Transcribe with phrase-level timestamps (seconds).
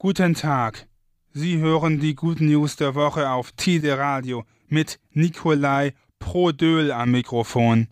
[0.00, 0.86] Guten Tag.
[1.32, 7.88] Sie hören die Good News der Woche auf Tide Radio mit Nikolai Prodöl am Mikrofon.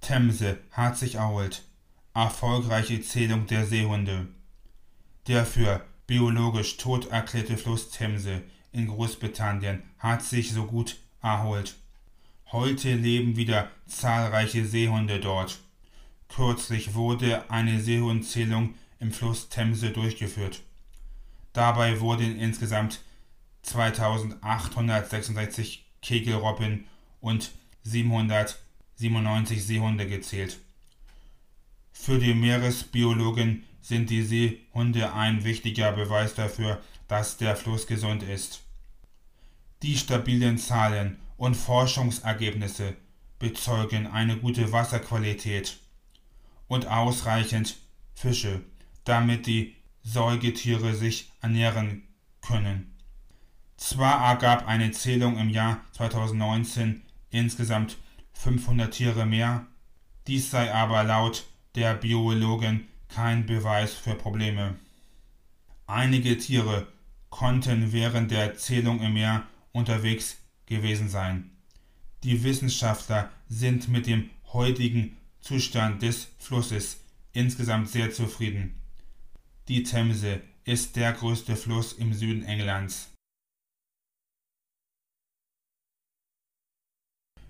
[0.00, 1.62] Themse hat sich erholt.
[2.14, 4.28] Erfolgreiche Zählung der Seehunde.
[5.26, 11.76] Der für biologisch tot erklärte Fluss Themse in Großbritannien hat sich so gut erholt.
[12.50, 15.58] Heute leben wieder zahlreiche Seehunde dort.
[16.28, 20.62] Kürzlich wurde eine Seehundzählung im Fluss Themse durchgeführt.
[21.52, 23.00] Dabei wurden insgesamt
[23.62, 26.86] 2866 Kegelrobben
[27.20, 30.58] und 797 Seehunde gezählt.
[31.92, 38.62] Für die Meeresbiologen sind die Seehunde ein wichtiger Beweis dafür, dass der Fluss gesund ist.
[39.82, 42.96] Die stabilen Zahlen und Forschungsergebnisse
[43.38, 45.78] bezeugen eine gute Wasserqualität
[46.68, 47.76] und ausreichend
[48.14, 48.62] Fische
[49.06, 52.02] damit die Säugetiere sich ernähren
[52.42, 52.94] können.
[53.76, 57.96] Zwar ergab eine Zählung im Jahr 2019 insgesamt
[58.34, 59.66] 500 Tiere mehr,
[60.26, 64.76] dies sei aber laut der Biologen kein Beweis für Probleme.
[65.86, 66.86] Einige Tiere
[67.30, 71.50] konnten während der Zählung im Meer unterwegs gewesen sein.
[72.24, 78.80] Die Wissenschaftler sind mit dem heutigen Zustand des Flusses insgesamt sehr zufrieden.
[79.68, 83.10] Die Themse ist der größte Fluss im Süden Englands.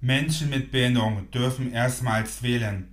[0.00, 2.92] Menschen mit Behinderung dürfen erstmals wählen.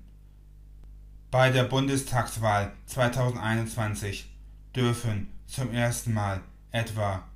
[1.32, 4.30] Bei der Bundestagswahl 2021
[4.76, 7.28] dürfen zum ersten Mal etwa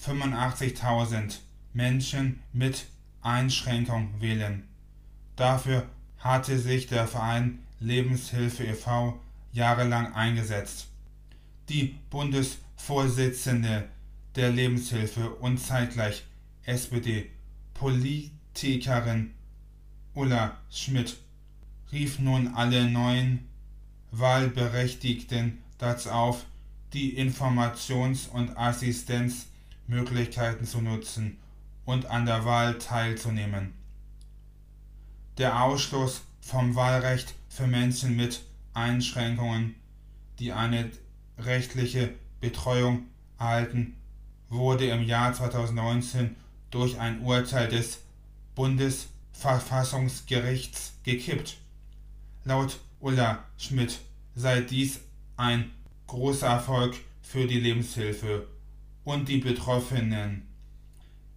[0.00, 1.38] 85.000
[1.72, 2.86] Menschen mit
[3.22, 4.68] Einschränkung wählen.
[5.34, 9.18] Dafür hatte sich der Verein Lebenshilfe e.V.
[9.52, 10.86] jahrelang eingesetzt
[11.68, 13.88] die Bundesvorsitzende
[14.34, 16.24] der Lebenshilfe und zeitgleich
[16.64, 19.32] SPD-Politikerin
[20.14, 21.16] Ulla Schmidt
[21.92, 23.46] rief nun alle neuen
[24.10, 26.44] Wahlberechtigten dazu auf,
[26.92, 31.38] die Informations- und Assistenzmöglichkeiten zu nutzen
[31.84, 33.74] und an der Wahl teilzunehmen.
[35.38, 38.42] Der Ausschluss vom Wahlrecht für Menschen mit
[38.72, 39.76] Einschränkungen,
[40.38, 40.90] die eine
[41.38, 43.06] rechtliche Betreuung
[43.38, 43.96] erhalten,
[44.48, 46.36] wurde im Jahr 2019
[46.70, 48.00] durch ein Urteil des
[48.54, 51.58] Bundesverfassungsgerichts gekippt.
[52.44, 53.98] Laut Ulla Schmidt
[54.34, 55.00] sei dies
[55.36, 55.72] ein
[56.06, 58.46] großer Erfolg für die Lebenshilfe
[59.04, 60.46] und die Betroffenen.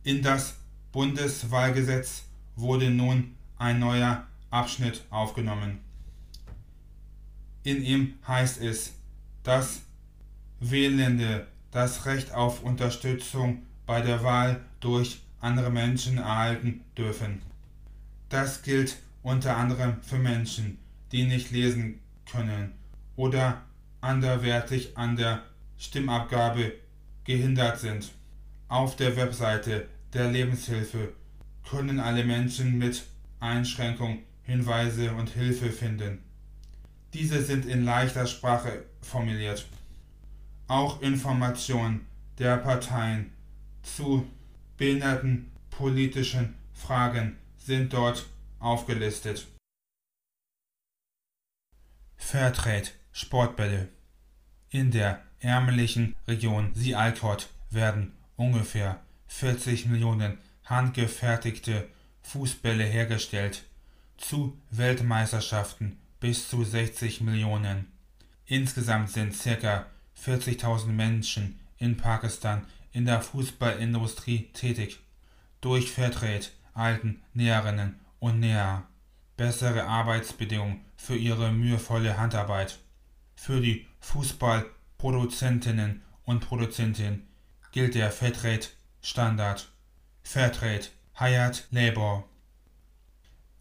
[0.03, 0.55] In das
[0.91, 2.23] Bundeswahlgesetz
[2.55, 5.79] wurde nun ein neuer Abschnitt aufgenommen.
[7.63, 8.93] In ihm heißt es,
[9.43, 9.81] dass
[10.59, 17.41] Wählende das Recht auf Unterstützung bei der Wahl durch andere Menschen erhalten dürfen.
[18.27, 20.77] Das gilt unter anderem für Menschen,
[21.11, 21.99] die nicht lesen
[22.29, 22.73] können
[23.15, 23.61] oder
[24.01, 25.43] anderwertig an der
[25.77, 26.73] Stimmabgabe
[27.23, 28.11] gehindert sind.
[28.67, 31.13] Auf der Webseite der Lebenshilfe
[31.69, 33.05] können alle Menschen mit
[33.39, 36.19] Einschränkung Hinweise und Hilfe finden.
[37.13, 39.65] Diese sind in leichter Sprache formuliert
[40.69, 42.05] auch Informationen
[42.37, 43.33] der Parteien
[43.83, 44.25] zu
[44.77, 48.25] behindertenpolitischen Fragen sind dort
[48.59, 49.47] aufgelistet.
[52.15, 53.89] Fairtrade Sportbälle
[54.69, 61.89] In der ärmlichen Region Sialkot werden ungefähr 40 Millionen handgefertigte
[62.21, 63.63] Fußbälle hergestellt,
[64.17, 67.91] zu Weltmeisterschaften bis zu 60 Millionen.
[68.45, 69.87] Insgesamt sind ca.
[70.25, 74.99] 40.000 Menschen in Pakistan in der Fußballindustrie tätig.
[75.61, 78.87] Durch Fairtrade erhalten Näherinnen und Näher
[79.37, 82.79] bessere Arbeitsbedingungen für ihre mühevolle Handarbeit.
[83.35, 87.27] Für die Fußballproduzentinnen und Produzenten
[87.71, 89.69] gilt der Fairtrade-Standard.
[90.23, 92.25] Fairtrade Hired Labor.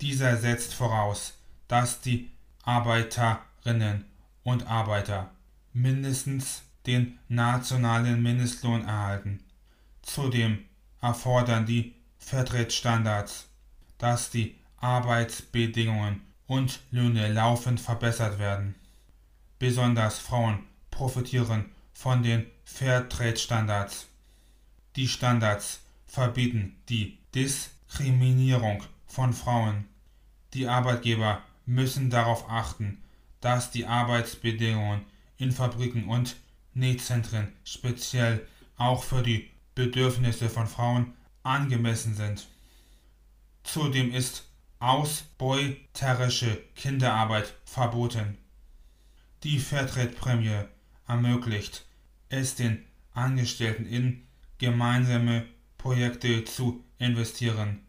[0.01, 1.35] Dieser setzt voraus,
[1.67, 2.31] dass die
[2.63, 4.05] Arbeiterinnen
[4.43, 5.31] und Arbeiter
[5.73, 9.41] mindestens den nationalen Mindestlohn erhalten.
[10.03, 10.65] Zudem
[11.01, 13.47] erfordern die Vertrittstandards,
[13.99, 18.75] dass die Arbeitsbedingungen und Löhne laufend verbessert werden.
[19.59, 24.07] Besonders Frauen profitieren von den Fairtrade-Standards.
[24.97, 29.85] Die Standards verbieten die Diskriminierung von Frauen.
[30.55, 33.03] Die Arbeitgeber müssen darauf achten,
[33.41, 35.05] dass die Arbeitsbedingungen
[35.39, 36.37] in Fabriken und
[36.75, 38.47] Nähzentren speziell
[38.77, 42.49] auch für die Bedürfnisse von Frauen angemessen sind.
[43.63, 44.49] Zudem ist
[44.81, 48.39] ausbeuterische Kinderarbeit verboten.
[49.43, 50.65] Die Fairtrade-Prämie
[51.07, 51.85] ermöglicht
[52.29, 54.23] es den Angestellten in
[54.59, 55.47] gemeinsame
[55.79, 57.81] Projekte zu investieren,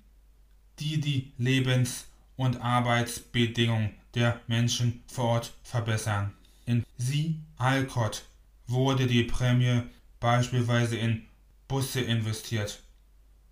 [0.80, 6.34] die die Lebens- und Arbeitsbedingungen der Menschen vor Ort verbessern.
[6.70, 8.26] In Sie Alcott
[8.68, 9.82] wurde die Prämie
[10.20, 11.26] beispielsweise in
[11.68, 12.84] Busse investiert,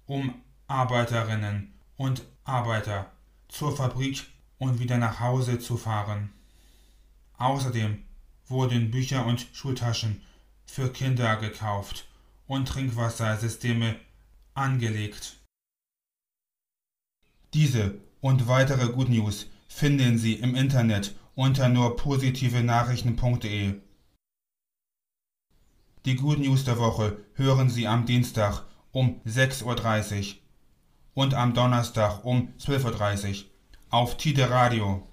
[0.06, 0.36] um
[0.68, 3.12] Arbeiterinnen und Arbeiter
[3.48, 4.28] zur Fabrik
[4.60, 6.30] und wieder nach Hause zu fahren.
[7.40, 8.04] Außerdem
[8.46, 10.22] wurden Bücher und Schultaschen
[10.68, 12.08] für Kinder gekauft
[12.46, 13.96] und Trinkwassersysteme
[14.54, 15.38] angelegt.
[17.56, 23.80] Diese und weitere Good News finden Sie im Internet unter nur positive Nachrichten.de.
[26.06, 30.36] Die Good News der Woche hören Sie am Dienstag um 6.30 Uhr
[31.14, 33.50] und am Donnerstag um 12.30 Uhr
[33.92, 35.08] auf Tide Radio.